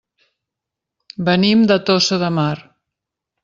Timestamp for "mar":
2.41-2.59